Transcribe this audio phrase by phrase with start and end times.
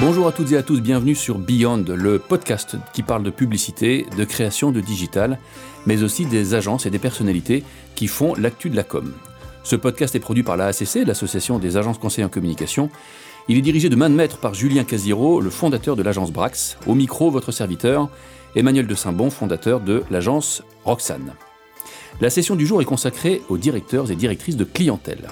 [0.00, 4.06] Bonjour à toutes et à tous, bienvenue sur Beyond, le podcast qui parle de publicité,
[4.16, 5.40] de création de digital,
[5.86, 7.64] mais aussi des agences et des personnalités
[7.96, 9.12] qui font l'actu de la com.
[9.64, 12.90] Ce podcast est produit par l'ACC, l'Association des agences conseillers en communication.
[13.48, 16.78] Il est dirigé de main de maître par Julien Casiro, le fondateur de l'agence Brax.
[16.86, 18.08] Au micro, votre serviteur,
[18.54, 21.34] Emmanuel de Saint-Bon, fondateur de l'agence Roxane.
[22.20, 25.28] La session du jour est consacrée aux directeurs et directrices de clientèle.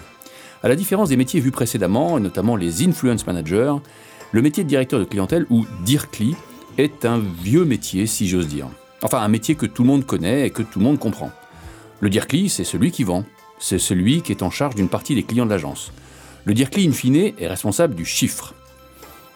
[0.65, 3.75] À la différence des métiers vus précédemment, notamment les influence managers,
[4.37, 6.37] le métier de directeur de clientèle, ou DIRCLI,
[6.77, 8.69] est un vieux métier, si j'ose dire.
[9.01, 11.31] Enfin, un métier que tout le monde connaît et que tout le monde comprend.
[12.01, 13.25] Le DIRCLI, c'est celui qui vend.
[13.59, 15.91] C'est celui qui est en charge d'une partie des clients de l'agence.
[16.45, 18.53] Le DIRCLI, in fine, est responsable du chiffre.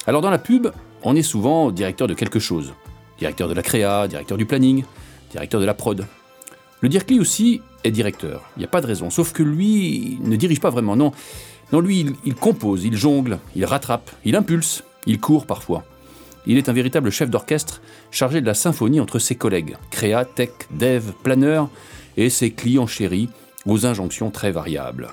[0.06, 0.68] Alors dans la pub,
[1.02, 2.74] on est souvent directeur de quelque chose.
[3.18, 4.84] Directeur de la créa, directeur du planning,
[5.30, 6.06] directeur de la prod.
[6.82, 8.50] Le DIRCLI aussi est directeur.
[8.54, 9.08] Il n'y a pas de raison.
[9.08, 10.94] Sauf que lui ne dirige pas vraiment.
[10.94, 11.12] Non,
[11.72, 15.84] non lui, il, il compose, il jongle, il rattrape, il impulse, il court parfois.
[16.46, 20.50] Il est un véritable chef d'orchestre chargé de la symphonie entre ses collègues, créa, tech,
[20.70, 21.68] dev, planeur,
[22.16, 23.28] et ses clients chéris
[23.66, 25.08] aux injonctions très variables.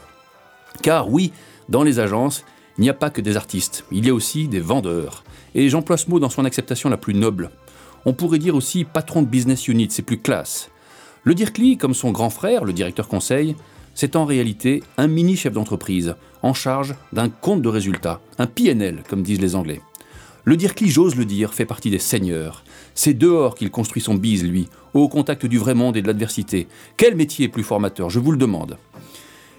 [0.82, 1.32] Car oui,
[1.70, 2.44] dans les agences,
[2.78, 5.24] il n'y a pas que des artistes, il y a aussi des vendeurs.
[5.56, 7.52] Et j'emploie ce mot dans son acceptation la plus noble.
[8.06, 10.70] On pourrait dire aussi patron de business unit, c'est plus classe.
[11.24, 13.56] Le DIRCLI, comme son grand frère, le directeur conseil,
[13.98, 19.02] c'est en réalité un mini chef d'entreprise en charge d'un compte de résultats, un PNL,
[19.10, 19.82] comme disent les Anglais.
[20.44, 22.64] Le DIRCLI, j'ose le dire, fait partie des seigneurs.
[22.94, 26.68] C'est dehors qu'il construit son bise, lui, au contact du vrai monde et de l'adversité.
[26.96, 28.78] Quel métier est plus formateur, je vous le demande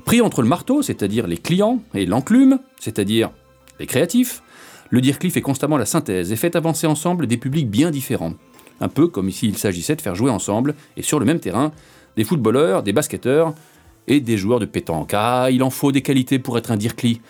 [0.05, 3.33] Pris entre le marteau, c'est-à-dire les clients, et l'enclume, c'est-à-dire
[3.80, 4.45] les créatifs,
[4.91, 8.34] le DIRCLI fait constamment la synthèse et fait avancer ensemble des publics bien différents.
[8.80, 11.73] Un peu comme ici il s'agissait de faire jouer ensemble, et sur le même terrain,
[12.17, 13.52] des footballeurs, des basketteurs
[14.09, 15.12] et des joueurs de pétanque.
[15.14, 17.20] Ah, il en faut des qualités pour être un DIRCLI.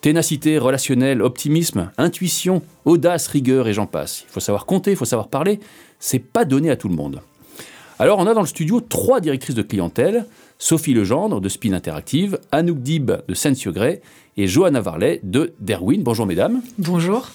[0.00, 4.24] Ténacité, relationnel, optimisme, intuition, audace, rigueur et j'en passe.
[4.28, 5.58] Il faut savoir compter, il faut savoir parler.
[5.98, 7.22] C'est pas donné à tout le monde.
[7.98, 10.26] Alors, on a dans le studio trois directrices de clientèle
[10.58, 14.02] Sophie Legendre de Spin Interactive, Anouk Dib de Sensio Grey
[14.36, 16.02] et Johanna Varlet de Derwin.
[16.02, 16.60] Bonjour, mesdames.
[16.78, 17.30] Bonjour.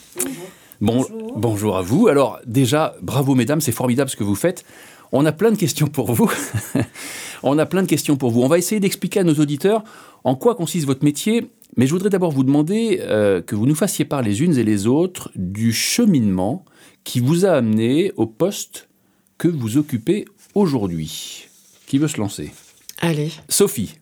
[0.82, 1.78] Bon, bonjour.
[1.78, 2.08] à vous.
[2.08, 4.66] Alors, déjà, bravo, mesdames, c'est formidable ce que vous faites.
[5.12, 6.32] On a plein de questions pour vous.
[7.44, 8.42] on a plein de questions pour vous.
[8.42, 9.84] On va essayer d'expliquer à nos auditeurs
[10.24, 13.76] en quoi consiste votre métier mais je voudrais d'abord vous demander euh, que vous nous
[13.76, 16.66] fassiez part les unes et les autres du cheminement
[17.04, 18.90] qui vous a amené au poste
[19.38, 21.48] que vous occupez aujourd'hui.
[21.88, 22.52] Qui veut se lancer?
[23.00, 23.32] Allez.
[23.50, 23.96] Sophie.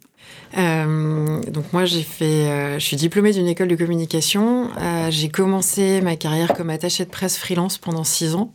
[0.58, 4.70] Euh, donc moi j'ai fait, euh, je suis diplômée d'une école de communication.
[5.10, 8.52] J'ai commencé ma carrière comme attachée de presse freelance pendant six ans.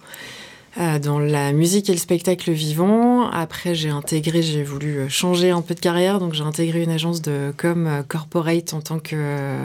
[0.77, 3.31] Euh, dans la musique et le spectacle vivant.
[3.31, 6.91] Après, j'ai intégré, j'ai voulu euh, changer un peu de carrière, donc j'ai intégré une
[6.91, 9.17] agence de com euh, corporate en tant que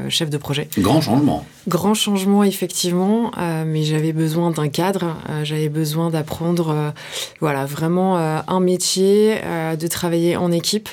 [0.10, 0.68] chef de projet.
[0.78, 1.46] Grand changement.
[1.68, 3.32] Grand changement, effectivement,
[3.66, 6.94] mais j'avais besoin d'un cadre, j'avais besoin d'apprendre,
[7.42, 9.36] voilà, vraiment un métier,
[9.80, 10.90] de travailler en équipe.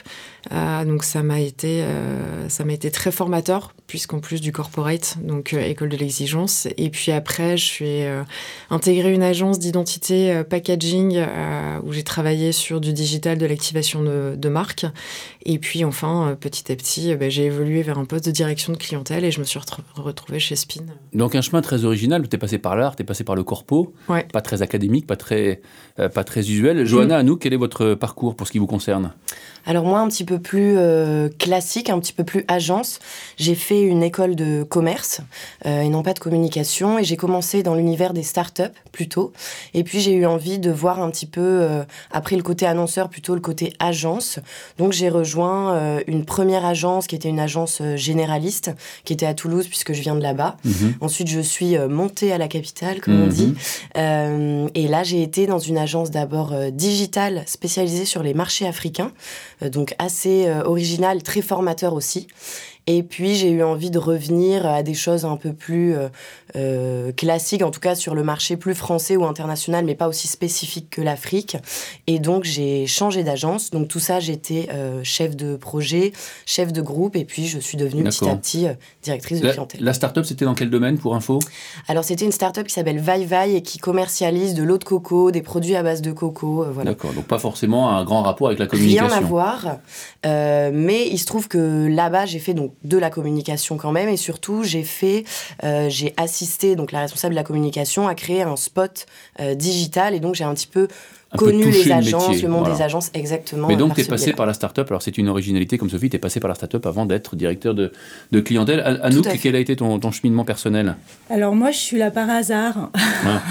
[0.53, 5.17] Euh, donc ça m'a été, euh, ça m'a été très formateur, puisqu'en plus du corporate,
[5.23, 6.69] donc euh, école de l'exigence.
[6.77, 7.87] Et puis après, je suis
[8.71, 11.21] intégré une agence d'identité packaging
[11.85, 14.87] où j'ai travaillé sur du digital, de l'activation de, de marque.
[15.45, 18.79] Et puis enfin, petit à petit, ben, j'ai évolué vers un poste de direction de
[18.79, 19.61] clientèle et je me suis
[19.95, 20.85] retrouvée chez Spin.
[21.13, 22.27] Donc un chemin très original.
[22.29, 24.27] Tu es passé par l'art, tu es passé par le corpo, ouais.
[24.33, 25.61] pas très académique, pas très,
[25.97, 26.85] pas très usuel.
[26.85, 29.13] Johanna, à nous, quel est votre parcours pour ce qui vous concerne?
[29.67, 33.01] Alors moi, un petit peu plus euh, classique, un petit peu plus agence.
[33.37, 35.21] J'ai fait une école de commerce
[35.67, 36.99] euh, et non pas de communication.
[36.99, 38.63] Et j'ai commencé dans l'univers des startups
[38.93, 39.33] plutôt.
[39.75, 43.09] Et puis j'ai eu envie de voir un petit peu, euh, après le côté annonceur,
[43.09, 44.39] plutôt le côté agence.
[44.79, 48.71] Donc j'ai rejoint euh, une première agence qui était une agence euh, généraliste,
[49.05, 50.57] qui était à Toulouse puisque je viens de là-bas.
[50.65, 50.95] Mhm.
[51.01, 53.33] Ensuite, je suis euh, montée à la capitale, comme on Mhm.
[53.33, 53.55] dit.
[53.97, 59.11] Euh, et là, j'ai été dans une agence d'abord digitale spécialisée sur les marchés africains,
[59.63, 62.29] donc assez euh, original, très formateur aussi.
[62.87, 66.09] Et puis j'ai eu envie de revenir à des choses un peu plus euh,
[66.55, 70.29] euh, classiques, en tout cas sur le marché plus français ou international, mais pas aussi
[70.29, 71.57] spécifique que l'Afrique.
[72.07, 73.71] Et donc j'ai changé d'agence.
[73.71, 76.13] Donc tout ça, j'étais euh, chef de projet,
[76.47, 79.53] chef de groupe, et puis je suis devenue petit à petit euh, directrice de La,
[79.53, 79.83] clientèle.
[79.83, 81.41] la start-up, c'était dans quel domaine pour info?
[81.89, 85.31] Alors c'était une start-up qui s'appelle Vai Vai et qui commercialise de l'eau de coco,
[85.33, 86.93] des produits à base de coco, euh, voilà.
[86.93, 89.17] D'accord, donc pas forcément un grand rapport avec la Rien communication.
[89.17, 89.79] à voir.
[90.25, 94.09] Euh, mais il se trouve que là-bas, j'ai fait donc de la communication quand même.
[94.09, 95.25] Et surtout, j'ai fait,
[95.65, 99.07] euh, j'ai assisté donc la responsable de la communication à créer un spot
[99.41, 100.15] euh, digital.
[100.15, 100.89] Et donc, j'ai un petit peu
[101.37, 103.69] connu les agences, le, monde des agences, exactement.
[103.69, 104.87] Mais donc, tu es passé par la start-up.
[104.91, 107.75] Alors, c'est une originalité comme Sophie, tu es passé par la start-up avant d'être directeur
[107.75, 107.93] de,
[108.33, 108.81] de clientèle.
[109.03, 110.97] Anouk, quel a été ton, ton, cheminement personnel?
[111.31, 112.91] Alors, moi, je suis là par hasard.
[112.95, 113.43] Ah.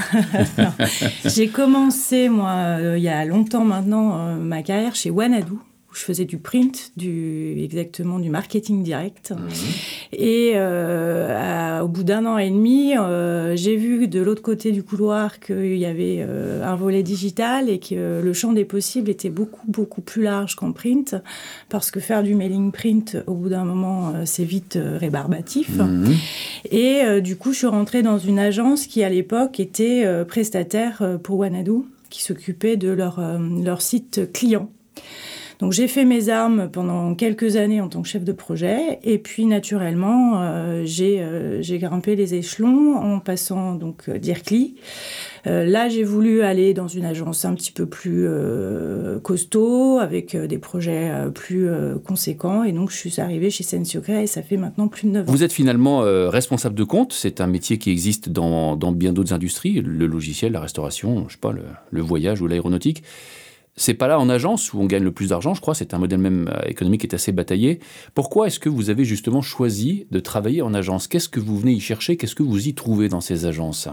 [1.25, 5.60] J'ai commencé, moi, euh, il y a longtemps maintenant, euh, ma carrière chez Wanadoo
[5.96, 9.32] je faisais du print, du, exactement du marketing direct.
[9.32, 9.48] Mhm.
[10.12, 14.84] Et euh, au bout d'un an et demi, euh, j'ai vu de l'autre côté du
[14.84, 19.30] couloir qu'il y avait euh, un volet digital et que le champ des possibles était
[19.30, 21.16] beaucoup, beaucoup plus large qu'en print,
[21.70, 25.78] parce que faire du mailing print, au bout d'un moment, c'est vite rébarbatif.
[25.78, 26.14] Mhm.
[26.72, 31.40] Et du coup, je suis rentrée dans une agence qui, à l'époque, était prestataire pour
[31.40, 33.22] Wanadoo, qui s'occupait de leur,
[33.64, 34.70] leur site client.
[35.60, 39.00] Donc j'ai fait mes armes pendant quelques années en tant que chef de projet.
[39.04, 44.75] Et puis naturellement euh, euh, j'ai grimpé les échelons en passant donc euh, d'IRCLI.
[45.46, 48.28] là j'ai voulu aller dans une agence un petit peu plus
[49.22, 51.69] costaud avec des projets plus
[52.04, 52.63] conséquents.
[52.63, 55.31] Et donc je suis arrivée chez Sensioca et ça fait maintenant plus de 9 ans.
[55.31, 56.00] Vous êtes finalement
[56.30, 60.54] responsable de compte, c'est un métier qui existe dans, dans bien d'autres industries, le logiciel,
[60.54, 61.54] la restauration, je sais pas,
[61.92, 63.04] le voyage ou l'aéronautique
[63.77, 65.75] c'est pas là en agence où on gagne le plus d'argent, je crois.
[65.75, 67.80] C'est un modèle même euh, économique qui est assez bataillé.
[68.13, 71.07] Pourquoi est-ce que vous avez justement choisi de travailler en agence?
[71.07, 72.16] Qu'est-ce que vous venez y chercher?
[72.16, 73.89] Qu'est-ce que vous y trouvez dans ces agences?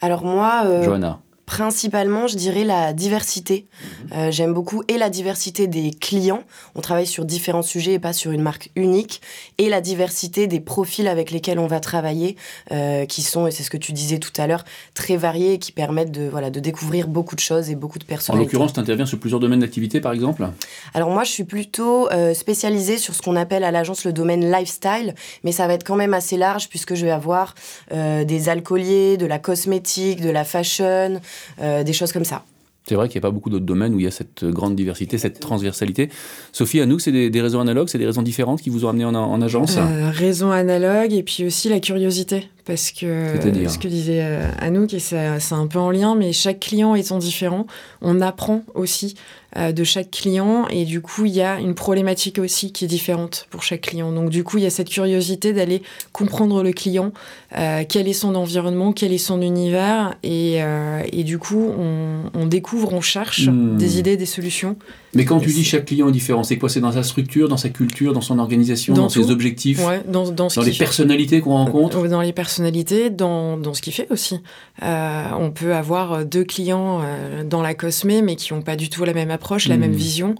[0.00, 1.20] Alors moi, euh, Johanna.
[1.46, 3.66] Principalement, je dirais la diversité.
[3.70, 4.18] Mhm.
[4.18, 6.42] Euh, j'aime beaucoup et la diversité des clients.
[6.74, 9.20] On travaille sur différents sujets et pas sur une marque unique.
[9.56, 12.34] Et la diversité des profils avec lesquels on va travailler,
[12.72, 14.64] euh, qui sont, et c'est ce que tu disais tout à l'heure,
[14.94, 18.04] très variés et qui permettent de, voilà, de découvrir beaucoup de choses et beaucoup de
[18.04, 18.34] personnes.
[18.34, 20.48] En l'occurrence, tu interviens sur plusieurs domaines d'activité, par exemple
[20.94, 24.50] Alors moi, je suis plutôt euh, spécialisée sur ce qu'on appelle à l'agence le domaine
[24.50, 25.14] lifestyle,
[25.44, 27.54] mais ça va être quand même assez large puisque je vais avoir
[27.92, 31.20] des alcooliers, de la cosmétique, de la fashion,
[31.58, 32.44] des choses comme ça.
[32.88, 34.76] C'est vrai qu'il n'y a pas beaucoup d'autres domaines où il y a cette grande
[34.76, 36.08] diversité, cette transversalité.
[36.52, 39.04] Sophie, à nous, c'est des, raisons analogues, c'est des raisons différentes qui vous ont amené
[39.04, 42.48] en, agence euh, Raisons analogues et puis aussi la curiosité.
[42.66, 43.36] Parce que
[43.68, 45.16] ce que disait euh, Anouk, et c'est
[45.52, 47.66] un peu en lien, mais chaque client étant différent,
[48.02, 49.14] on apprend aussi
[49.56, 52.88] euh, de chaque client et du coup il y a une problématique aussi qui est
[52.88, 54.12] différente pour chaque client.
[54.12, 55.82] Donc du coup il y a cette curiosité d'aller
[56.12, 57.12] comprendre le client,
[57.56, 62.46] euh, quel est son environnement, quel est son univers et, euh, et du coup on,
[62.46, 63.76] découvre, on cherche hmm.
[63.76, 64.76] des idées, des solutions.
[65.16, 66.68] Mais quand tu dis chaque client est différent, c'est quoi?
[66.68, 70.48] C'est dans sa structure, dans sa culture, dans son organisation, dans, ses objectifs, dans, dans,
[70.64, 72.06] les personnalités qu'on rencontre?
[72.06, 74.40] Dans les personnalités, dans, dans ce qu'il fait aussi.
[74.82, 77.00] on peut avoir deux clients
[77.44, 79.96] dans la cosmé mais qui n'ont pas du tout la même approche la même hmm.
[79.96, 80.34] vision.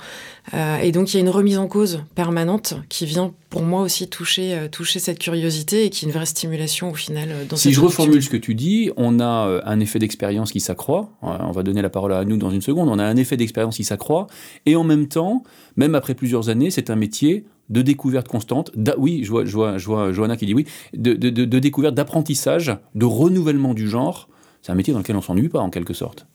[0.55, 3.83] Euh, et donc il y a une remise en cause permanente qui vient pour moi
[3.83, 7.45] aussi toucher, euh, toucher cette curiosité et qui est une vraie stimulation au final euh,
[7.45, 11.11] dans Si je reformule ce que tu dis, on a un effet d'expérience qui s'accroît.
[11.23, 12.89] On va donner la parole à nous dans une seconde.
[12.89, 14.27] On a un effet d'expérience qui s'accroît.
[14.65, 15.43] Et en même temps,
[15.77, 19.79] même après plusieurs années, c'est un métier de découverte constante, oui, je vois, je vois,
[19.79, 24.29] je vois Johanna qui dit oui, de, de, de découverte, d'apprentissage, de renouvellement du genre.
[24.63, 26.27] C'est un métier dans lequel on s'ennuie pas, en quelque sorte.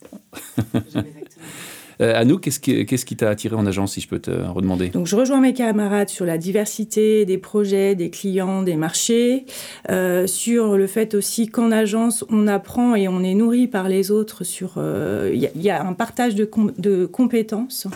[2.02, 4.90] Euh, Anouk, qu'est-ce qui t'a attiré en agence, si je peux te redemander?
[4.90, 9.46] Donc, je rejoins mes camarades sur la diversité des projets, des clients, des marchés,
[9.90, 14.10] euh, sur le fait aussi qu'en agence, on apprend et on est nourri par les
[14.10, 14.44] autres.
[14.44, 17.88] Sur, il euh, y, a un partage de, de compétences.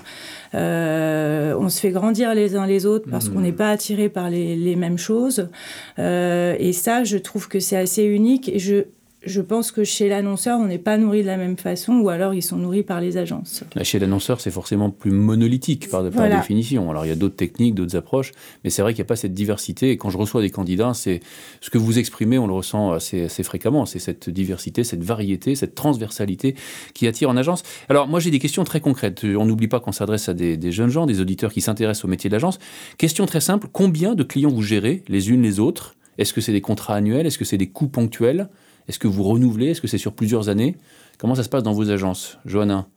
[0.54, 3.44] on se fait grandir les uns les autres parce qu'on mmh.
[3.44, 5.50] n'est pas attiré par les, les mêmes choses.
[5.98, 8.50] et ça, je trouve que c'est assez unique.
[8.50, 8.84] Et je,
[9.26, 12.34] je pense que chez l'annonceur, on n'est pas nourri de la même façon, ou alors
[12.34, 13.64] ils sont nourris par les agences.
[13.82, 16.90] Chez l'annonceur, c'est forcément plus monolithique par, définition.
[16.90, 18.32] Alors il y a d'autres techniques, d'autres approches,
[18.64, 19.92] mais c'est vrai qu'il n'y a pas cette diversité.
[19.92, 21.22] Et quand je reçois des candidats, c'est
[21.62, 23.86] ce que vous exprimez, on le ressent assez, fréquemment.
[23.86, 26.56] C'est cette diversité, cette variété, cette transversalité
[26.94, 27.64] qui attire en agence.
[27.90, 29.24] Alors moi, j'ai des questions très concrètes.
[29.24, 32.08] On n'oublie pas qu'on s'adresse à des, des, jeunes gens, des auditeurs qui s'intéressent au
[32.08, 32.60] métier de l'agence.
[32.98, 35.96] Question très simple combien de clients vous gérez les unes les autres?
[36.18, 37.26] Est-ce que c'est des contrats annuels?
[37.26, 38.50] Est-ce que c'est des coûts ponctuels?
[38.88, 39.72] Est-ce que vous renouvelez?
[39.72, 40.76] Est-ce que c'est sur plusieurs années?
[41.18, 42.88] Comment ça se passe dans vos agences Johanna?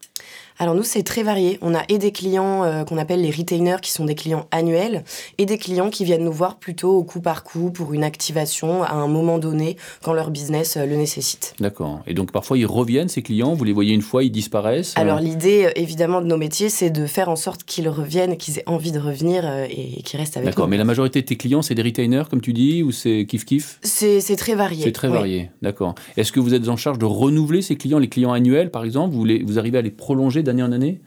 [0.60, 1.58] Alors nous, c'est très varié.
[1.62, 5.04] On a et des clients euh, qu'on appelle les retainers, qui sont des clients annuels,
[5.38, 8.82] et des clients qui viennent nous voir plutôt au coup par coup pour une activation
[8.82, 11.54] à un moment donné quand leur business euh, le nécessite.
[11.60, 12.00] D'accord.
[12.08, 15.00] Et donc parfois ils reviennent, ces clients, vous les voyez une fois, ils disparaissent euh
[15.00, 18.68] Alors l'idée, évidemment, de nos métiers, c'est de faire en sorte qu'ils reviennent, qu'ils aient
[18.68, 20.50] envie de revenir et qu'ils restent avec nous.
[20.50, 23.26] D'accord, mais la majorité de tes clients, c'est des retainers, comme tu dis, ou c'est
[23.28, 24.82] kiff-kiff C'est très varié.
[24.82, 25.94] C'est très varié, d'accord.
[26.16, 29.14] Est-ce que vous êtes en charge de renouveler ces clients, les clients annuels par exemple?
[29.14, 31.00] Vous, les, vous arrivez à les prolonger d'année en année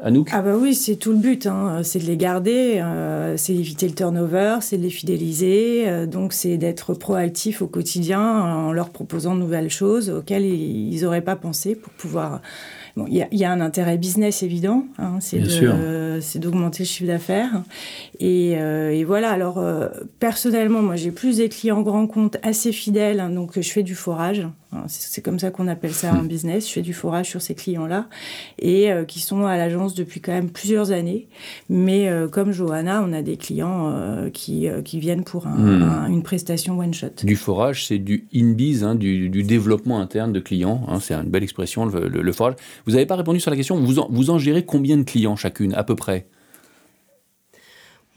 [0.00, 0.28] Anouk?
[0.32, 1.80] Ah bah oui, c'est tout le but, hein.
[1.82, 6.32] c'est de les garder, euh, c'est d'éviter le turnover, c'est de les fidéliser, euh, donc
[6.32, 11.36] c'est d'être proactif au quotidien en leur proposant de nouvelles choses auxquelles ils n'auraient pas
[11.36, 12.40] pensé pour pouvoir
[12.96, 15.38] Bon, il y, a un intérêt business évident, hein, c'est
[16.40, 17.62] d'augmenter le chiffre d'affaires.
[18.18, 19.64] Et, et, voilà, alors
[20.18, 23.94] personnellement, moi j'ai plus des clients grands comptes assez fidèles, hein, donc je fais du
[23.94, 24.48] forage.
[24.86, 26.28] C'est comme ça qu'on appelle ça en hmm.
[26.28, 26.68] business.
[26.68, 28.06] Je fais du forage sur ces clients-là
[28.58, 31.28] et euh, qui sont à l'agence depuis quand même plusieurs années.
[31.70, 36.06] Mais euh, comme Johanna, on a des clients euh, qui, qui, viennent pour hmm.
[36.10, 37.24] une prestation one shot.
[37.24, 40.82] Du forage, c'est du in-biz, hein, du, développement interne de clients.
[40.88, 42.54] Hein, c'est une belle expression, le, forage.
[42.86, 43.80] Vous n'avez pas répondu sur la question.
[43.80, 46.26] Vous en, vous en gérez combien de clients chacune, à peu près?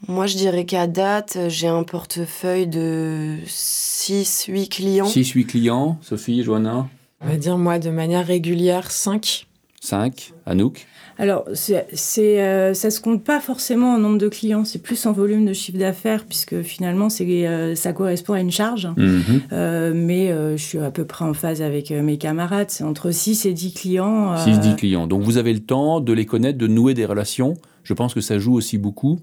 [0.08, 5.06] Moi, je dirais qu'à date, j'ai un portefeuille de 6-8 clients.
[5.06, 6.88] 6-8 clients, Sophie, Johanna
[7.20, 9.46] On va dire, moi, de manière régulière, 5.
[9.80, 10.86] 5, Anouk
[11.18, 15.04] alors, c'est, euh, ça ne se compte pas forcément en nombre de clients, c'est plus
[15.06, 18.88] en volume de chiffre d'affaires, puisque finalement, euh, ça correspond à une charge.
[18.96, 19.42] Mhm.
[19.52, 23.46] Euh, mais je suis à peu près en phase avec mes camarades, c'est entre 6
[23.46, 24.36] et 10 clients.
[24.36, 25.06] 6-10 clients.
[25.06, 27.54] Donc, vous avez le temps de les connaître, de nouer des relations.
[27.84, 29.20] Je pense que ça joue aussi beaucoup.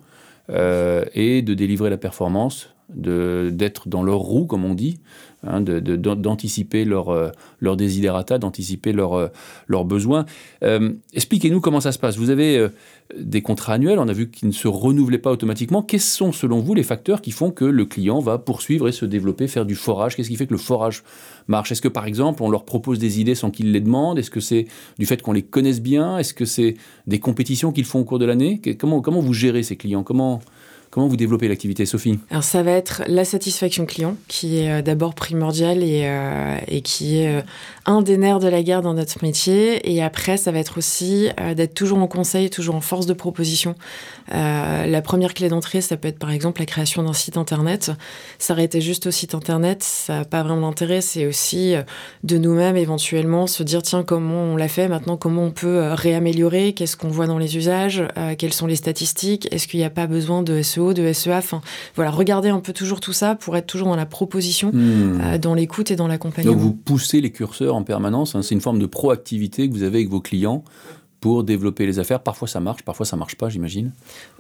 [0.50, 5.00] Euh, et de délivrer la performance, d'être dans leur roue, comme on dit,
[5.46, 9.28] hein, d'anticiper leur, leur desiderata, d'anticiper leurs euh,
[9.68, 10.26] leurs besoins.
[10.64, 12.18] Euh, expliquez-nous comment ça se passe.
[12.18, 12.68] Vous avez
[13.18, 15.82] des contrats annuels, on a vu qu'ils ne se renouvelaient pas automatiquement.
[15.82, 19.06] Quels sont, selon vous, les facteurs qui font que le client va poursuivre et se
[19.06, 20.16] développer, faire du forage?
[20.16, 21.04] Qu'est-ce qui fait que le forage
[21.48, 21.72] marche?
[21.72, 24.20] Est-ce que, par exemple, on leur propose des idées sans qu'ils les demandent?
[24.20, 24.68] Est-ce que c'est
[25.00, 26.20] du fait qu'on les connaisse bien?
[26.20, 26.76] Est-ce que c'est
[27.08, 28.62] des compétitions qu'ils font au cours de l'année?
[28.78, 30.04] Comment, comment vous gérez ces clients?
[30.04, 30.40] Comment,
[30.92, 34.82] Comment vous développez l'activité, Sophie Alors ça va être la satisfaction client, qui est euh,
[34.82, 37.42] d'abord primordiale et, euh, qui est euh,
[37.86, 39.94] un des nerfs de la guerre dans notre métier.
[39.94, 43.76] Et après, ça va être aussi d'être toujours en conseil, toujours en force de proposition.
[44.30, 47.92] la première clé d'entrée, ça peut être par exemple la création d'un site internet.
[48.38, 51.02] S'arrêter juste au site internet, ça n'a pas vraiment d'intérêt.
[51.02, 51.74] C'est aussi
[52.24, 56.74] de nous-mêmes éventuellement se dire tiens comment on l'a fait maintenant, comment on peut réaméliorer,
[56.74, 58.04] qu'est-ce qu'on voit dans les usages,
[58.38, 61.38] quelles sont les statistiques, est-ce qu'il n'y a pas besoin de SEO de SEA.
[61.38, 61.62] Enfin,
[61.96, 65.22] voilà, regardez un peu toujours tout ça pour être toujours dans la proposition, hmm.
[65.22, 66.54] euh, dans l'écoute et dans l'accompagnement.
[66.54, 68.36] Donc vous poussez les curseurs en permanence.
[68.36, 68.42] Hein.
[68.42, 70.64] c'est une forme de proactivité que vous avez avec vos clients
[71.20, 72.22] pour développer les affaires.
[72.22, 73.92] Parfois ça marche, parfois ça marche pas, j'imagine.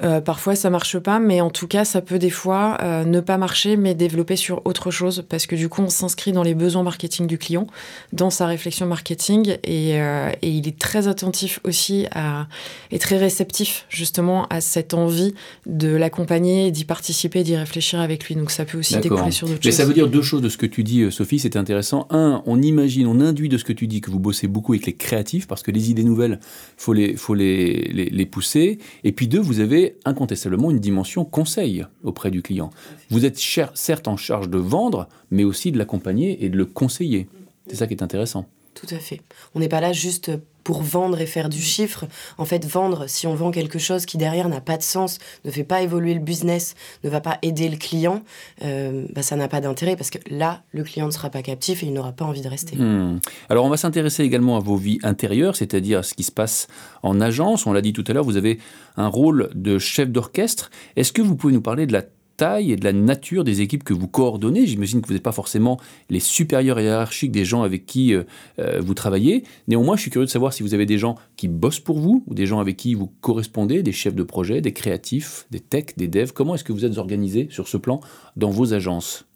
[0.04, 3.20] Euh, parfois ça marche pas, mais en tout cas ça peut des fois euh, ne
[3.20, 6.56] pas marcher, mais développer sur autre chose, parce que du coup on s'inscrit dans les
[6.56, 7.68] besoins marketing du client,
[8.14, 12.48] dans sa réflexion marketing, et, euh, et, il est très attentif aussi à,
[12.92, 15.34] et très réceptif justement à cette envie
[15.66, 18.36] de l'accompagner, d'y participer, d'y réfléchir avec lui.
[18.36, 19.66] Donc ça peut aussi découler sur d'autres choses.
[19.66, 22.08] Mais ça veut dire deux choses de ce que tu dis, Sophie, c'est intéressant.
[22.10, 24.86] Un, on imagine, on induit de ce que tu dis que vous bossez beaucoup avec
[24.86, 26.40] les créatifs, parce que les idées nouvelles
[26.80, 28.80] faut les, faut les, les, pousser.
[29.04, 32.70] Et puis deux, vous avez incontestablement une dimension conseil auprès du client.
[33.10, 37.28] Vous êtes certes en charge de vendre, mais aussi de l'accompagner et de le conseiller.
[37.68, 38.48] C'est ça qui est intéressant.
[38.76, 39.20] Tout à fait.
[39.56, 40.32] On n'est pas là juste
[40.70, 42.06] pour vendre et faire du chiffre.
[42.38, 45.50] En fait, vendre, si on vend quelque chose qui derrière n'a pas de sens, ne
[45.50, 48.22] fait pas évoluer le business, ne va pas aider le client,
[48.64, 51.82] euh, bah, ça n'a pas d'intérêt parce que là, le client ne sera pas captif
[51.82, 52.76] et il n'aura pas envie de rester.
[52.76, 53.20] Hmm.
[53.50, 56.68] Alors, on va s'intéresser également à vos vies intérieures, c'est-à-dire à ce qui se passe
[57.02, 57.66] en agence.
[57.66, 58.60] On l'a dit tout à l'heure, vous avez
[58.96, 60.70] un rôle de chef d'orchestre.
[60.96, 62.04] Est-ce que vous pouvez nous parler de la
[62.42, 64.66] et de la nature des équipes que vous coordonnez.
[64.66, 65.78] J'imagine que vous n'êtes pas forcément
[66.10, 68.24] les supérieurs hiérarchiques des gens avec qui euh,
[68.60, 69.44] euh, vous travaillez.
[69.68, 72.24] Néanmoins, je suis curieux de savoir si vous avez des gens qui bossent pour vous
[72.28, 75.98] ou des gens avec qui vous correspondez, des chefs de projet, des créatifs, des techs,
[75.98, 76.32] des devs.
[76.32, 78.00] Comment est-ce que vous êtes organisé sur ce plan
[78.36, 79.29] dans vos agences?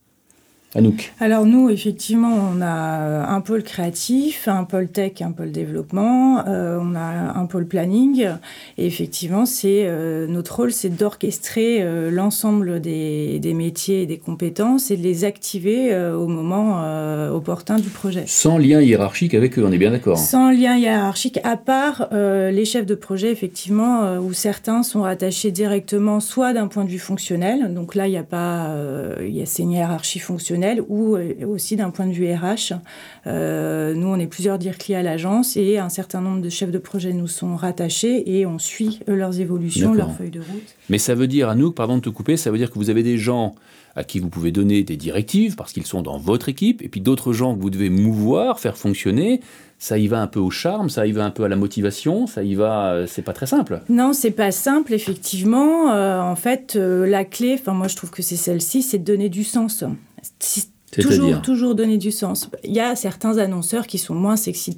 [0.76, 1.14] Anouk.
[1.20, 6.80] Alors nous, effectivement, on a un pôle créatif, un pôle tech, un pôle développement, euh,
[6.82, 8.28] on a un pôle planning.
[8.80, 14.18] Et effectivement, c'est euh, notre rôle, c'est d'orchestrer euh, l'ensemble des, des, métiers et des
[14.18, 16.82] compétences et de les activer au moment
[17.32, 18.24] opportun du projet.
[18.26, 20.18] Sans lien hiérarchique avec eux, on est bien d'accord.
[20.18, 26.20] Sans lien hiérarchique, à part les chefs de projet, effectivement, où certains sont rattachés directement,
[26.20, 27.74] soit d'un point de vue fonctionnel.
[27.74, 28.76] Donc là, il n'y a pas,
[29.22, 32.74] il y a une hiérarchie fonctionnelle ou euh, aussi d'un point de vue RH.
[33.28, 36.78] Euh, nous, on est plusieurs DIRCLI à l'agence et un certain nombre de chefs de
[36.78, 40.76] projet nous sont rattachés et on suit euh, leurs évolutions, leurs feuilles de route.
[40.90, 42.90] Mais ça veut dire, à nous, pardon de te couper, ça veut dire que vous
[42.90, 43.56] avez des gens
[43.96, 47.00] à qui vous pouvez donner des directives parce qu'ils sont dans votre équipe, et puis
[47.00, 49.42] d'autres gens que vous devez mouvoir, faire fonctionner.
[49.78, 52.26] Ça y va un peu au charme, ça y va un peu à la motivation,
[52.26, 53.04] ça y va.
[53.06, 53.82] c'est pas très simple.
[53.90, 55.92] Non, c'est pas simple, effectivement.
[55.92, 59.44] en fait, la clé, enfin moi je trouve que c'est celle-ci, c'est de donner du
[59.44, 59.84] sens
[60.40, 60.73] チッ。
[61.02, 62.50] Toujours, toujours donner du sens.
[62.64, 64.78] Il y a certains annonceurs qui sont moins sexy,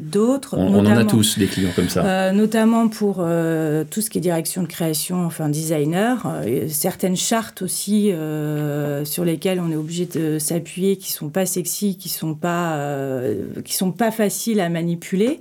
[0.00, 0.56] d'autres.
[0.56, 2.04] On, on, en a tous des clients comme ça.
[2.04, 6.22] Euh, notamment pour euh, tout ce qui est direction de création, enfin designer.
[6.26, 8.12] Euh, certaines chartes aussi
[9.04, 12.78] sur lesquelles on est obligé de s'appuyer, qui sont pas sexy, qui sont pas,
[13.64, 15.40] qui sont pas faciles à manipuler.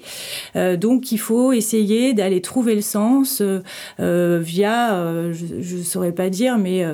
[0.55, 3.41] donc il faut essayer d'aller trouver le sens
[3.97, 6.85] via, je ne saurais pas dire, mais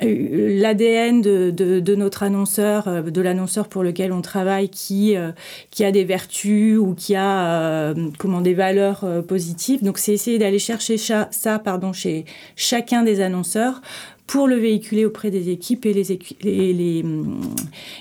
[0.00, 5.32] l'ADN de, de, de notre annonceur euh, de l'annonceur pour lequel on travaille qui, euh,
[5.70, 9.82] qui a des vertus ou qui a euh, comment, des valeurs positives.
[9.82, 12.24] Donc c'est essayer d'aller chercher ça, pardon, chez
[12.56, 13.80] chacun des annonceurs
[14.26, 17.04] pour le véhiculer auprès des équipes et les, et les,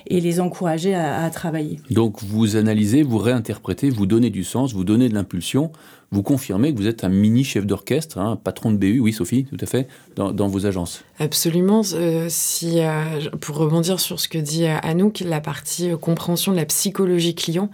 [0.08, 1.80] et les encourager à, travailler.
[1.90, 5.72] Donc vous analysez, vous réinterprétez, vous donnez du sens, vous donnez de l'impulsion
[6.12, 9.14] vous confirmez que vous êtes un mini chef d'orchestre, un hein, patron de BU, oui
[9.14, 11.04] Sophie, tout à fait, dans, vos agences.
[11.20, 11.82] Absolument.
[11.94, 16.58] Euh, si, euh, pour rebondir sur ce que dit euh, Anouk, la partie compréhension de
[16.58, 17.70] la psychologie client,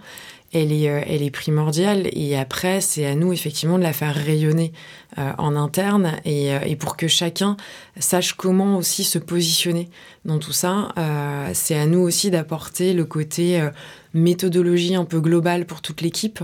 [0.52, 2.08] elle est, elle est primordiale.
[2.12, 4.72] Et après, c'est à nous, effectivement, de la faire rayonner
[5.16, 7.56] en interne et, et, pour que chacun
[7.98, 9.88] sache comment aussi se positionner
[10.24, 10.88] dans tout ça.
[11.54, 13.68] c'est à nous aussi d'apporter le côté
[14.14, 16.40] méthodologie un peu globale pour toute l'équipe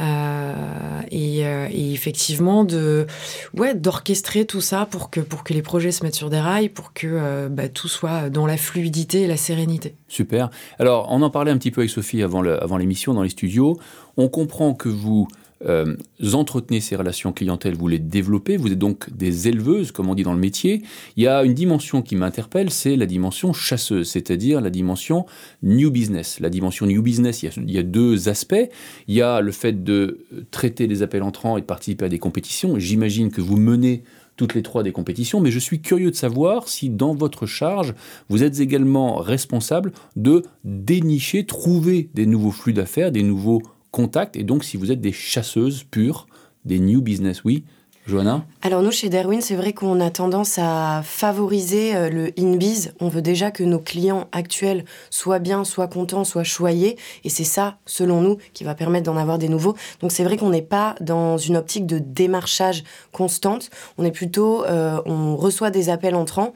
[0.00, 3.06] euh, et, euh, effectivement de
[3.54, 6.68] ouais d'orchestrer tout ça pour que pour que les projets se mettent sur des rails
[6.68, 9.94] pour que euh, bah, tout soit dans la fluidité et la sérénité.
[10.08, 10.50] Super.
[10.78, 13.78] Alors on en parlait un petit peu avec Sophie avant avant l'émission dans les studios.
[14.16, 15.28] On comprend que vous
[15.66, 15.96] euh,
[16.32, 20.22] entretenez ces relations clientèle, vous les développez, vous êtes donc des éleveuses, comme on dit
[20.22, 20.82] dans le métier.
[21.16, 25.26] Il y a une dimension qui m'interpelle, c'est la dimension chasseuse, c'est-à-dire la dimension
[25.62, 26.40] new business.
[26.40, 28.68] La dimension new business, il y, a, deux aspects.
[29.08, 32.18] Il y a le fait de traiter les appels entrants et de participer à des
[32.18, 32.78] compétitions.
[32.78, 34.02] J'imagine que vous menez
[34.36, 37.94] toutes les trois des compétitions, mais je suis curieux de savoir si dans votre charge,
[38.28, 43.62] vous êtes également responsable de dénicher, trouver des nouveaux flux d'affaires, des nouveaux
[43.92, 44.34] contact.
[44.34, 46.26] Et donc, si vous êtes des chasseuses pures,
[46.64, 47.64] des new business, oui,
[48.04, 52.94] Johanna Alors nous, chez Darwin, c'est vrai qu'on a tendance à favoriser euh, le in-biz.
[52.98, 56.96] On veut déjà que nos clients actuels soient bien, soient contents, soient choyés.
[57.22, 59.76] Et c'est ça, selon nous, qui va permettre d'en avoir des nouveaux.
[60.00, 62.82] Donc c'est vrai qu'on n'est pas dans une optique de démarchage
[63.12, 63.70] constante.
[63.98, 66.54] On est plutôt, euh, on reçoit des appels entrants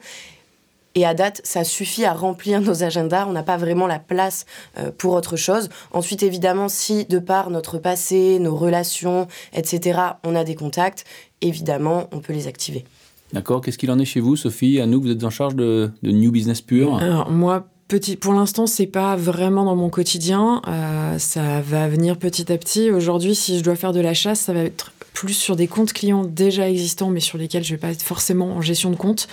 [0.97, 3.27] et à date, ça suffit à remplir nos agendas.
[3.27, 4.47] On n'a pas vraiment la place
[4.79, 5.69] euh, pour autre chose.
[5.91, 11.05] Ensuite, évidemment, si de par notre passé, nos relations, etc., on a des contacts,
[11.41, 12.83] évidemment, on peut les activer.
[13.31, 13.61] D'accord.
[13.61, 14.81] Qu'est-ce qu'il en est chez vous, Sophie?
[14.81, 16.97] À nous, vous êtes en charge de, New Business Pure?
[16.97, 20.61] Alors, moi, Petit, pour l'instant, c'est pas vraiment dans mon quotidien.
[20.67, 22.91] Euh, ça va venir petit à petit.
[22.91, 25.93] Aujourd'hui, si je dois faire de la chasse, ça va être plus sur des comptes
[25.93, 29.27] clients déjà existants, mais sur lesquels je vais pas être forcément en gestion de compte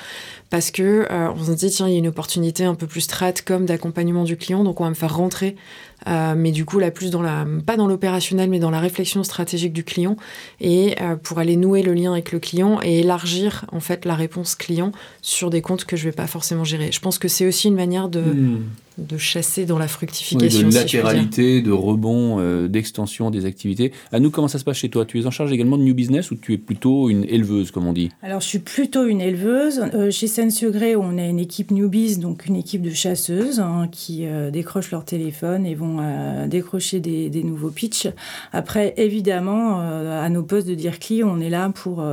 [0.48, 3.02] parce que euh, on se dit tiens il y a une opportunité un peu plus
[3.02, 5.56] strat comme d'accompagnement du client donc on va me faire rentrer
[6.06, 9.22] euh, mais du coup là plus dans la pas dans l'opérationnel mais dans la réflexion
[9.22, 10.16] stratégique du client
[10.60, 14.14] et euh, pour aller nouer le lien avec le client et élargir en fait la
[14.14, 17.46] réponse client sur des comptes que je vais pas forcément gérer je pense que c'est
[17.46, 18.62] aussi une manière de hmm
[18.98, 20.68] de chasser dans la fructification.
[20.68, 23.92] de latéralité, de rebond, euh, d'extension des activités.
[24.12, 25.04] À nous, comment ça se passe chez toi?
[25.04, 27.86] Tu es en charge également de New Business ou tu es plutôt une éleveuse, comme
[27.86, 28.10] on dit?
[28.22, 29.84] Alors, je suis plutôt une éleveuse.
[29.94, 34.26] Euh, chez Sensegré, on a une équipe Newbies, donc une équipe de chasseuses hein, qui
[34.26, 35.93] euh, décrochent leur téléphone et vont
[36.46, 38.08] décrocher des, nouveaux pitchs.
[38.52, 42.04] Après, évidemment, à nos postes de dire qui, on est là pour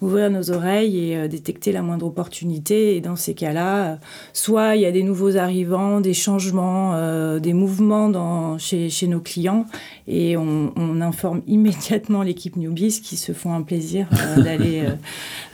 [0.00, 2.96] ouvrir nos oreilles et détecter la moindre opportunité.
[2.96, 3.98] Et dans ces cas-là,
[4.32, 9.66] soit il y a des nouveaux arrivants, des changements, euh, des mouvements chez, nos clients
[10.08, 14.84] et on, informe immédiatement l'équipe Newbies qui se font un plaisir euh, d'aller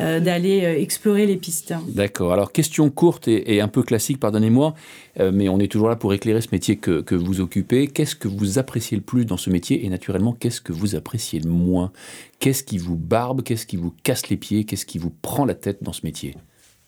[0.01, 1.75] euh, d'aller explorer les pistes.
[1.89, 2.33] D'accord.
[2.33, 4.75] Alors, question courte et, un peu classique, pardonnez-moi,
[5.33, 7.87] mais on est toujours là pour éclairer ce métier que, que vous occupez.
[7.87, 11.41] Qu'est-ce que vous appréciez le plus dans ce métier et naturellement, qu'est-ce que vous appréciez
[11.41, 11.93] le moins?
[12.39, 13.43] Qu'est-ce qui vous barbe?
[13.43, 14.65] Qu'est-ce qui vous casse les pieds?
[14.65, 16.35] Qu'est-ce qui vous prend la tête dans ce métier?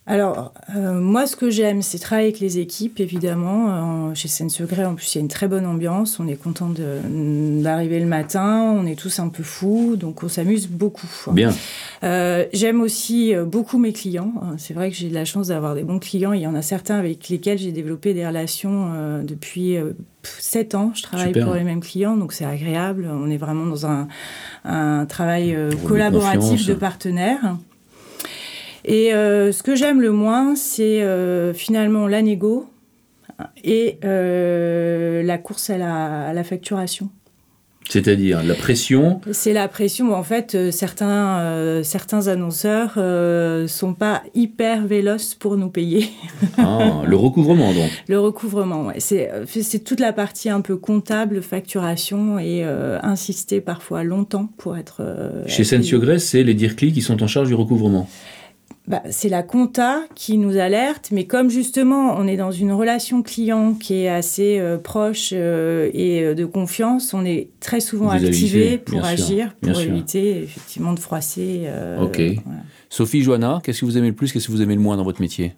[0.07, 4.09] Alors, euh, moi, ce que j'aime, c'est travailler avec les équipes, évidemment.
[4.09, 6.19] Euh, chez Sensegré, en plus, il y a une très bonne ambiance.
[6.19, 8.61] On est content d'arriver le matin.
[8.77, 11.07] On est tous un peu fous, donc on s'amuse beaucoup.
[11.31, 11.51] Bien.
[12.03, 14.31] Euh, j'aime aussi beaucoup mes clients.
[14.59, 16.33] C'est vrai que j'ai de la chance d'avoir des bons clients.
[16.33, 19.77] Il y en a certains avec lesquels j'ai développé des relations depuis
[20.21, 20.91] sept ans.
[20.93, 23.09] Je travaille pour les mêmes clients, donc c'est agréable.
[23.11, 24.07] On est vraiment dans un,
[24.65, 27.55] un travail collaboratif de partenaires.
[28.85, 32.69] Et euh, ce que j'aime le moins, c'est euh, finalement la négo
[33.63, 35.77] et euh, la course à
[36.33, 37.09] la, facturation.
[37.87, 40.15] C'est-à-dire la pression C'est la pression.
[40.15, 46.09] En fait, euh, certains, euh, certains annonceurs ne sont pas hyper véloces pour nous payer.
[46.57, 48.99] Ah, le recouvrement, donc Le recouvrement, ouais.
[48.99, 55.03] C'est toute la partie un peu comptable, facturation et insister parfois longtemps pour être.
[55.47, 58.07] Chez Sensio c'est les DIRCLI qui sont en charge du recouvrement
[58.87, 63.23] bah, c'est la compta qui nous alerte, mais comme justement on est dans une relation
[63.23, 68.09] client qui est assez euh, proche euh, et euh, de confiance, on est très souvent
[68.09, 71.67] activé pour agir, pour éviter effectivement de froisser.
[71.99, 72.21] ok.
[72.89, 75.03] Sophie, Johanna, qu'est-ce que vous aimez le plus, qu'est-ce que vous aimez le moins dans
[75.03, 75.55] votre métier?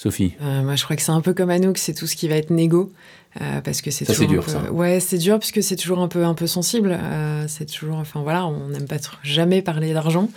[0.00, 2.36] Sophie Moi, je crois que c'est un peu comme Anouk, c'est tout ce qui va
[2.36, 2.92] être négo.
[3.64, 4.72] parce que c'est toujours dur, ça.
[4.72, 6.98] ouais c'est dur parce que c'est toujours un peu un peu sensible
[7.46, 10.28] c'est toujours enfin voilà on n'aime pas jamais parler d'argent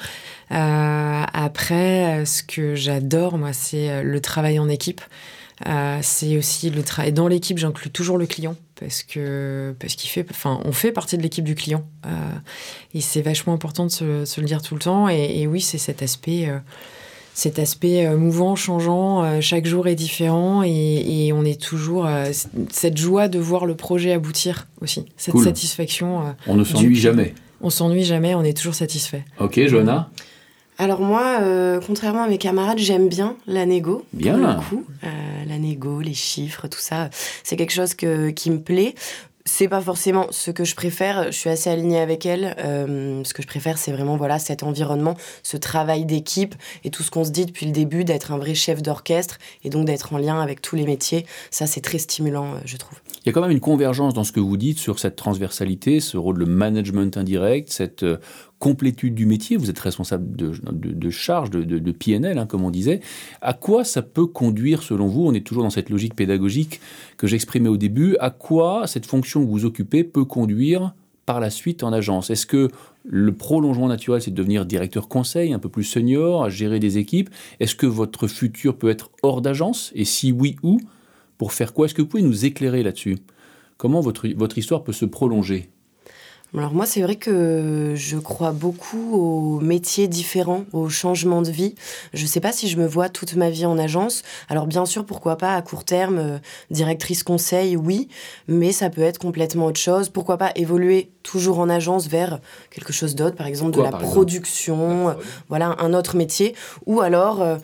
[0.53, 5.01] euh, après, ce que j'adore, moi, c'est euh, le travail en équipe.
[5.67, 7.57] Euh, c'est aussi le travail dans l'équipe.
[7.57, 11.45] J'inclus toujours le client parce que parce qu'il fait, enfin, on fait partie de l'équipe
[11.45, 11.85] du client.
[12.93, 15.07] et c'est vachement important de se, le dire tout le temps.
[15.07, 16.49] Et, oui, c'est cet aspect
[17.33, 22.07] cet aspect mouvant, changeant, chaque jour est différent et, on est toujours
[22.69, 26.35] cette joie de voir le projet aboutir aussi, cette satisfaction.
[26.47, 27.33] on ne s'ennuie jamais.
[27.61, 29.23] On s'ennuie jamais, on est toujours satisfait.
[29.39, 30.09] Ok, Johanna?
[30.77, 34.05] Alors moi, euh, contrairement à mes camarades, j'aime bien la négo.
[34.11, 34.37] Bien.
[34.37, 34.85] Pour le coup.
[35.03, 35.07] Euh,
[35.47, 37.09] la négo, les chiffres, tout ça,
[37.43, 38.95] c'est quelque chose que, qui me plaît.
[39.45, 41.25] C'est pas forcément ce que je préfère.
[41.25, 42.55] Je suis assez alignée avec elle.
[42.59, 47.03] Euh, ce que je préfère, c'est vraiment voilà cet environnement, ce travail d'équipe et tout
[47.03, 50.13] ce qu'on se dit depuis le début, d'être un vrai chef d'orchestre et donc d'être
[50.13, 51.25] en lien avec tous les métiers.
[51.51, 52.97] Ça, c'est très stimulant, je trouve.
[53.25, 55.99] Il y a quand même une convergence dans ce que vous dites sur cette transversalité,
[55.99, 58.05] ce rôle de management indirect, cette
[58.63, 62.71] complétude du métier, vous êtes responsable de, de, charge, de, de, PNL, hein, comme on
[62.71, 63.01] disait.
[63.41, 65.25] À quoi ça peut conduire, selon vous?
[65.25, 66.79] On est toujours dans cette logique pédagogique
[67.17, 68.15] que j'exprimais au début.
[68.21, 70.93] À quoi cette fonction que vous occupez peut conduire
[71.25, 72.29] par la suite en agence?
[72.29, 72.69] Est-ce que
[73.03, 76.97] le prolongement naturel, c'est de devenir directeur conseil, un peu plus senior, à gérer des
[76.97, 77.31] équipes?
[77.59, 79.91] Est-ce que votre futur peut être hors d'agence?
[79.93, 80.79] Et si oui, où?
[81.37, 81.87] Pour faire quoi?
[81.87, 83.17] Est-ce que vous pouvez nous éclairer là-dessus?
[83.75, 85.72] Comment votre histoire peut se prolonger?
[86.55, 91.73] Alors moi, c'est vrai que je crois beaucoup aux métiers différents, aux changements de vie.
[92.13, 94.21] Je ne sais pas si je me vois toute ma vie en agence.
[94.49, 96.37] Alors bien sûr, pourquoi pas à court terme, euh,
[96.69, 98.07] directrice conseil, oui,
[98.47, 100.09] mais ça peut être complètement autre chose.
[100.09, 102.39] Pourquoi pas évoluer toujours en agence vers
[102.69, 105.13] quelque chose d'autre, par exemple de la production, euh,
[105.49, 107.41] voilà, un autre métier, ou alors...
[107.41, 107.57] Euh,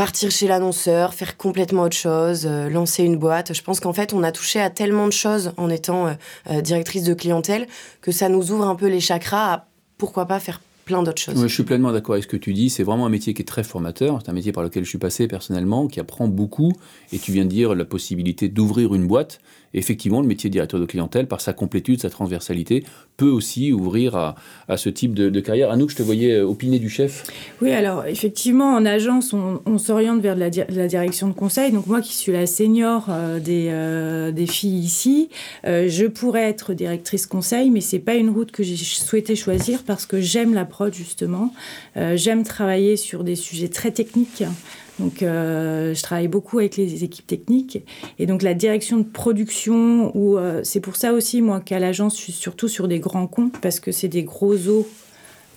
[0.00, 3.52] partir chez l'annonceur, faire complètement autre chose, euh, lancer une boîte.
[3.52, 6.12] Je pense qu'en fait, on a touché à tellement de choses en étant euh,
[6.48, 7.66] euh, directrice de clientèle
[8.00, 9.66] que ça nous ouvre un peu les chakras à
[9.98, 11.42] pourquoi pas faire plein d'autres choses.
[11.42, 12.70] je suis pleinement d'accord avec ce que tu dis.
[12.70, 14.20] C'est vraiment un métier qui est très formateur.
[14.24, 16.72] C'est un métier par lequel je suis passé personnellement, qui apprend beaucoup.
[17.12, 19.38] Et tu viens de dire la possibilité d'ouvrir une boîte
[19.74, 22.84] effectivement, le métier de directeur de clientèle, par sa complétude, sa transversalité,
[23.16, 25.70] peut aussi ouvrir à, ce type de, carrière.
[25.70, 27.24] Anouk, je te voyais euh, opiner du chef?
[27.60, 31.72] Oui, alors effectivement, en agence, on, s'oriente vers la, direction de conseil.
[31.72, 35.28] Donc moi qui suis la senior euh, des, euh, des, filles ici,
[35.64, 40.06] je pourrais être directrice conseil, mais c'est pas une route que j'ai souhaité choisir parce
[40.06, 41.52] que j'aime l'approche justement.
[42.14, 44.44] j'aime travailler sur des sujets très techniques.
[45.00, 47.82] Donc, euh, je travaille beaucoup avec les équipes techniques.
[48.18, 52.16] Et donc, la direction de production, ou euh, c'est pour ça aussi, moi, qu'à l'agence,
[52.16, 54.84] je suis surtout sur des grands comptes, parce que c'est des gros os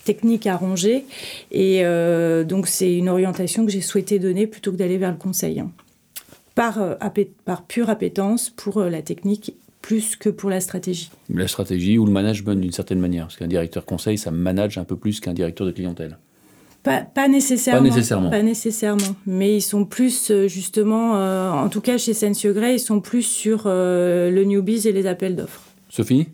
[0.05, 1.03] techniques à ronger.
[1.51, 5.17] Et euh, donc, c'est une orientation que j'ai souhaité donner plutôt que d'aller vers le
[5.17, 5.59] conseil.
[5.59, 5.71] Hein.
[6.55, 6.79] Par,
[7.45, 11.09] par pure appétence pour la technique plus que pour la stratégie.
[11.29, 14.85] La stratégie ou le management d'une certaine manière, parce qu'un directeur conseil, ça manage un
[14.85, 16.17] peu plus qu'un directeur de clientèle.
[16.83, 19.15] Pas, nécessairement, pas, nécessairement.
[19.25, 22.99] Mais ils sont plus, euh, justement, euh, en tout cas chez Sensio Grey, ils sont
[22.99, 25.61] plus sur euh, le newbies et les appels d'offres.
[25.89, 26.27] Sophie?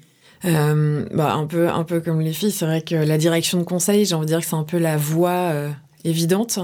[0.44, 4.06] Bah, un, peu, un peu comme les filles, c'est vrai que la direction de conseil,
[4.06, 5.52] j'ai envie de dire que c'est un peu la voie
[6.06, 6.60] évidente.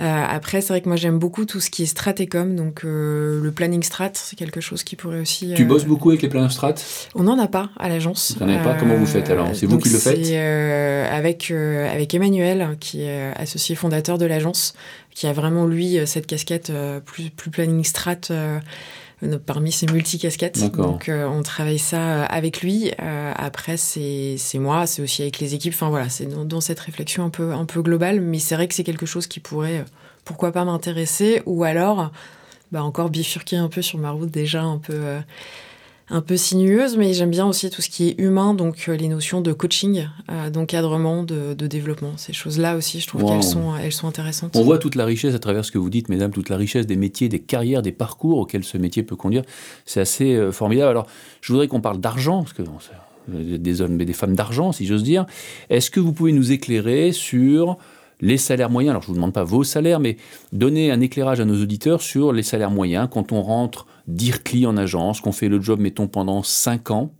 [0.00, 3.40] Euh, après, c'est vrai que moi j'aime beaucoup tout ce qui est stratécom, donc euh,
[3.42, 5.54] le planning strat, c'est quelque chose qui pourrait aussi.
[5.54, 6.74] Tu bosses beaucoup avec les plannings strat?
[7.14, 8.36] On n'en a pas à l'agence.
[8.38, 8.74] Vous n'en avez pas?
[8.74, 9.48] Comment vous faites alors?
[9.54, 10.26] C'est vous qui le faites?
[11.12, 14.74] avec, avec Emmanuel, qui est associé fondateur de l'agence,
[15.14, 16.72] qui a vraiment lui cette casquette
[17.04, 18.20] plus, plus planning strat
[19.46, 20.76] parmi ses multicasquettes.
[20.76, 22.92] Donc euh, on travaille ça euh, avec lui.
[23.00, 25.74] Euh, après c'est moi, c'est aussi avec les équipes.
[25.74, 28.20] Enfin voilà, c'est dans, cette réflexion un peu un peu globale.
[28.20, 29.84] Mais c'est vrai que c'est quelque chose qui pourrait
[30.24, 32.10] pourquoi pas m'intéresser ou alors
[32.72, 35.18] bah, encore bifurquer un peu sur ma route déjà un peu
[36.08, 39.08] un peu sinueuse, mais j'aime bien aussi tout ce qui est humain, donc euh, les
[39.08, 42.12] notions de coaching, euh, d'encadrement, de, développement.
[42.16, 44.54] Ces choses-là aussi, je trouve qu'elles sont, elles sont intéressantes.
[44.54, 46.86] On voit toute la richesse à travers ce que vous dites, mesdames, toute la richesse
[46.86, 49.42] des métiers, des carrières, des parcours auxquels ce métier peut conduire.
[49.84, 50.90] C'est assez euh, formidable.
[50.90, 51.06] Alors,
[51.40, 52.62] je voudrais qu'on parle d'argent, parce que
[53.28, 55.26] des hommes et des femmes d'argent, si j'ose dire.
[55.70, 57.78] Est-ce que vous pouvez nous éclairer sur
[58.20, 58.90] les salaires moyens.
[58.92, 60.16] Alors, je ne vous demande pas vos salaires, mais
[60.52, 63.08] donner un éclairage à nos auditeurs sur les salaires moyens.
[63.10, 67.12] Quand on rentre dire client en agence, qu'on fait le job, mettons, pendant 5 ans.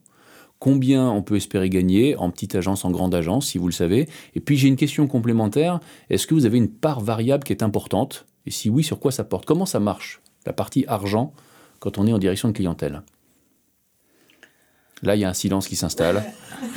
[0.59, 4.09] Combien on peut espérer gagner en petite agence, en grande agence, si vous le savez.
[4.35, 5.81] Et puis j'ai une question complémentaire.
[6.09, 8.25] Est-ce que vous avez une part variable qui est importante?
[8.47, 9.45] Et si oui, sur quoi ça porte?
[9.45, 11.35] Comment ça marche, la partie argent,
[11.79, 13.03] quand on est en direction de clientèle?
[15.03, 16.23] Là, il y a un silence qui s'installe.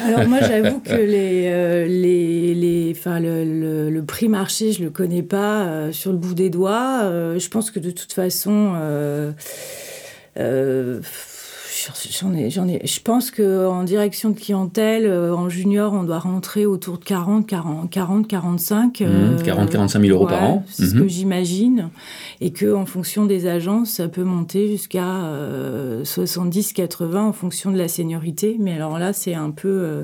[0.04, 4.92] Alors moi, j'avoue que les, euh, les, les le, le, prix marché, je ne le
[4.92, 7.02] connais pas euh, sur le bout des doigts.
[7.04, 8.74] Euh, je pense que de toute façon,
[12.20, 12.86] J'en ai, j'en ai.
[12.86, 17.48] Je pense qu'en direction de clientèle, euh, en junior, on doit rentrer autour de 40,
[17.48, 19.04] 40, 40 45.
[19.46, 20.66] 40, 45 000 euros par an.
[20.68, 21.10] C'est ce que mhm.
[21.10, 21.90] j'imagine.
[22.42, 25.32] Et qu'en fonction des agences, ça peut monter jusqu'à
[26.04, 28.58] 70, euh, 80 en fonction de la seniorité.
[28.60, 29.70] Mais alors là, c'est un peu.
[29.70, 30.04] Euh,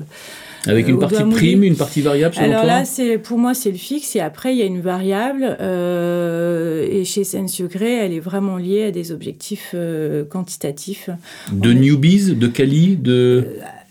[0.66, 4.16] avec une partie prime, une partie variable Alors là, c'est pour moi, c'est le fixe.
[4.16, 5.56] Et après, il y a une variable.
[5.60, 11.10] Euh, et chez Sensio-Grey, elle est vraiment liée à des objectifs euh, quantitatifs.
[11.52, 13.46] De newbies, de Cali, de...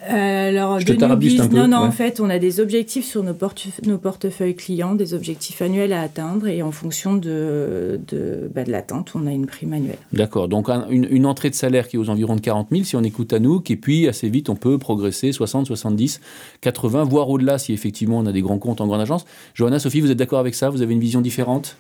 [0.10, 3.24] Euh, alors, Je te un peu, non, non, en fait, on a des objectifs sur
[3.24, 3.36] nos,
[3.86, 8.72] nos, portefeuilles clients, des objectifs annuels à atteindre, et en fonction de, de, bah, de
[8.72, 9.98] l'attente, on a une prime annuelle.
[10.14, 12.96] D'accord, donc une, une, entrée de salaire qui est aux environs de 40 000, si
[12.96, 16.22] on écoute à nous, et puis assez vite, on peut progresser 60, 70,
[16.62, 19.26] 80, voire au-delà, si effectivement on a des grands comptes en grande agence.
[19.54, 20.70] Johanna, Sophie, vous êtes d'accord avec ça?
[20.70, 21.78] Vous avez une vision différente?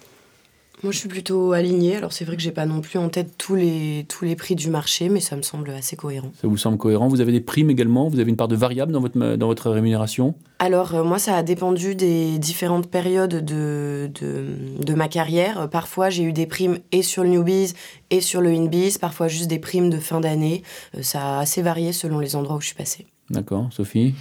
[0.85, 1.95] Moi, je suis plutôt alignée.
[1.95, 4.53] Alors, c'est vrai que j'ai pas non plus en tête tous les, tous les prix
[4.53, 6.31] du marché, mais ça me semble assez cohérent.
[6.39, 8.07] Ça vous semble cohérent Vous avez des primes également?
[8.07, 10.35] Vous avez une part de variable dans votre, dans votre rémunération?
[10.59, 14.45] Alors, euh, moi, ça a dépendu des différentes périodes de, de,
[14.79, 15.67] de ma carrière.
[15.71, 17.73] Parfois, j'ai eu des primes et sur le Newbies
[18.11, 18.99] et sur le InBiz.
[18.99, 20.61] Parfois, juste des primes de fin d'année.
[20.95, 23.07] Euh, ça a assez varié selon les endroits où je suis passée.
[23.31, 24.13] D'accord, Sophie?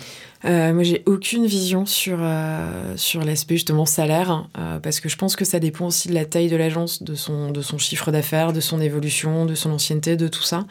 [0.46, 5.16] Euh, Moi, j'ai aucune vision sur, euh, sur l'aspect justement salaire, euh, parce que je
[5.16, 8.10] pense que ça dépend aussi de la taille de l'agence, de son, de son chiffre
[8.10, 10.64] d'affaires, de son évolution, de son ancienneté, de tout ça,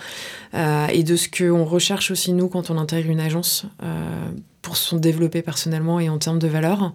[0.91, 3.65] et de ce qu'on recherche aussi, nous, quand on intègre une agence,
[4.63, 6.93] pour se développer personnellement et en termes de valeur.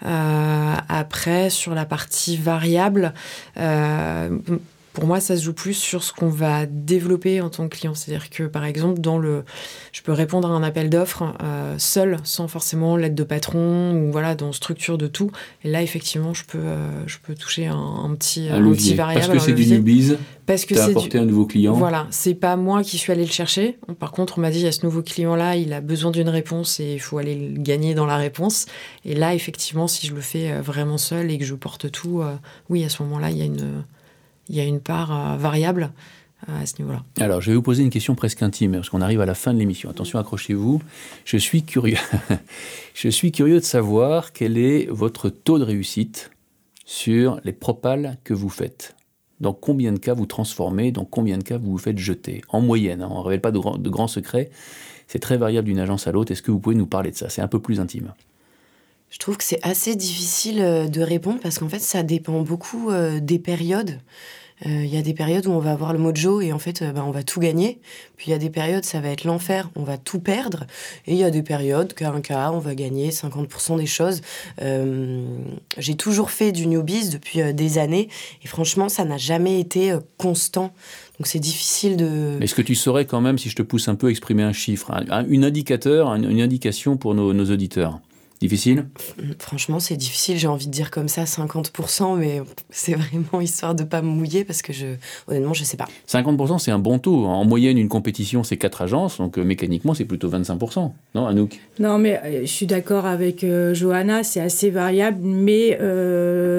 [0.00, 3.12] après, sur la partie variable,
[4.92, 7.94] pour moi, ça se joue plus sur ce qu'on va développer en tant que client.
[7.94, 9.44] C'est-à-dire que, par exemple, dans le,
[9.92, 14.12] je peux répondre à un appel d'offres euh, seul, sans forcément l'aide de patron ou
[14.12, 15.30] voilà, dans structure de tout.
[15.64, 19.32] Et là, effectivement, je peux, euh, je peux toucher un, petit, un, petit variable.
[19.32, 20.16] Parce que c'est du newbies.
[20.44, 21.72] Parce que c'est apporté un nouveau client.
[21.72, 23.78] Voilà, c'est pas moi qui suis allé le chercher.
[23.98, 26.28] Par contre, on m'a dit, il y a ce nouveau client-là, il a besoin d'une
[26.28, 28.66] réponse et il faut aller le gagner dans la réponse.
[29.06, 32.22] Et là, effectivement, si je le fais euh, vraiment seul et que je porte tout,
[32.68, 33.84] oui, à ce moment-là, il y a une
[34.48, 35.90] il y a une part euh, variable
[36.48, 37.02] euh, à ce niveau-là.
[37.20, 39.54] Alors, je vais vous poser une question presque intime, parce qu'on arrive à la fin
[39.54, 39.90] de l'émission.
[39.90, 40.82] Attention, accrochez-vous.
[41.24, 41.98] Je suis curieux.
[42.94, 46.30] je suis curieux de savoir quel est votre taux de réussite
[46.84, 48.96] sur les propales que vous faites.
[49.40, 52.42] Dans combien de cas vous transformez, dans combien de cas vous vous faites jeter?
[52.48, 54.50] En moyenne, hein, on ne révèle pas de, de grands secrets.
[55.08, 56.32] C'est très variable d'une agence à l'autre.
[56.32, 57.28] Est-ce que vous pouvez nous parler de ça?
[57.28, 58.12] C'est un peu plus intime.
[59.12, 62.90] Je trouve que c'est assez difficile euh, de répondre parce qu'en fait, ça dépend beaucoup
[63.20, 64.00] des périodes.
[64.66, 66.82] Euh, il y a des périodes où on va avoir le mojo et en fait,
[66.82, 67.80] euh, bah, on va tout gagner.
[68.16, 70.66] Puis il y a des périodes, ça va être l'enfer, on va tout perdre.
[71.06, 74.20] Et il y a des périodes, cas un cas, on va gagner 50% des choses.
[74.60, 75.24] Euh,
[75.78, 78.08] j'ai toujours fait du newbies depuis des années
[78.44, 80.72] et franchement, ça n'a jamais été constant.
[81.18, 82.38] Donc c'est difficile de.
[82.40, 84.92] Est-ce que tu saurais quand même, si je te pousse un peu, exprimer un chiffre,
[84.92, 88.00] un, indicateur, une indication pour nos auditeurs?
[88.42, 88.86] Difficile
[89.38, 90.36] Franchement, c'est difficile.
[90.36, 94.44] J'ai envie de dire comme ça 50%, mais c'est vraiment histoire de pas me mouiller
[94.44, 94.86] parce que je,
[95.28, 95.86] honnêtement, je sais pas.
[96.08, 97.24] 50%, c'est un bon taux.
[97.24, 100.90] En moyenne, une compétition, c'est 4 agences, donc euh, mécaniquement, c'est plutôt 25%.
[101.14, 101.60] Non, Anouk?
[101.78, 105.78] Non, mais euh, je suis d'accord avec euh, Johanna, c'est assez variable, mais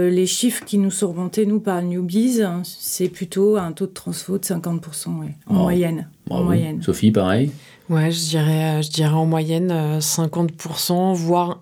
[0.09, 4.37] les chiffres qui nous sont remontés, nous, par Newbies, c'est plutôt un taux de transfo
[4.37, 5.07] de 50%,
[5.47, 6.07] en moyenne.
[6.29, 6.81] En moyenne.
[6.81, 7.51] Sophie, pareil?
[7.89, 11.59] Ouais, je dirais, je dirais en moyenne 50%, voire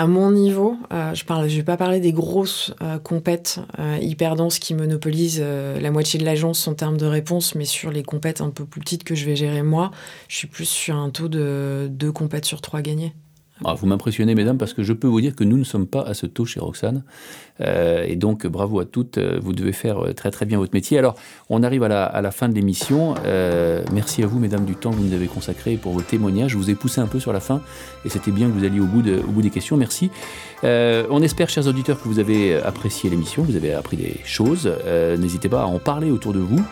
[0.00, 4.34] à mon niveau, euh, je ne vais pas parler des grosses euh, compètes euh, hyper
[4.34, 8.40] denses qui monopolisent la moitié de l'agence en termes de réponse, mais sur les compètes
[8.40, 9.90] un peu plus petites que je vais gérer moi,
[10.28, 13.12] je suis plus sur un taux de deux compètes sur trois gagnées.
[13.64, 16.02] Ah, vous m'impressionnez, mesdames, parce que je peux vous dire que nous ne sommes pas
[16.02, 17.02] à ce taux chez Roxane.
[17.60, 19.18] Euh, et donc, bravo à toutes.
[19.18, 20.98] Euh, vous devez faire euh, très très bien votre métier.
[20.98, 21.14] Alors,
[21.50, 23.14] on arrive à la, fin de l'émission.
[23.92, 26.52] merci à vous, mesdames, du temps que vous nous avez consacré pour vos témoignages.
[26.52, 27.60] Je vous ai poussé un peu sur la fin
[28.04, 29.76] et c'était bien que vous alliez au bout, au bout des questions.
[29.76, 30.10] Merci.
[30.62, 34.72] on espère, chers auditeurs, que vous avez apprécié l'émission, vous avez appris des choses.
[35.18, 36.62] N'hésitez pas à en parler autour de vous.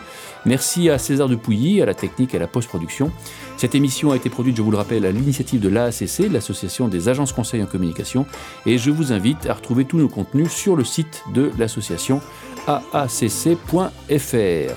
[0.45, 3.11] Merci à César de Pouilly, à la technique et à la post-production.
[3.57, 7.09] Cette émission a été produite, je vous le rappelle, à l'initiative de l'AACC, l'Association des
[7.09, 8.25] agences conseils en communication,
[8.65, 12.21] et je vous invite à retrouver tous nos contenus sur le site de l'association
[12.67, 13.61] aacc.fr.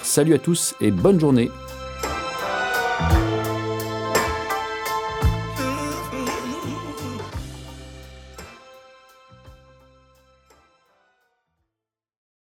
[0.02, 1.50] Salut à tous et bonne journée.